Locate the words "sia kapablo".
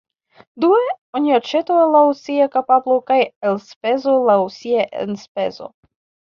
2.23-2.99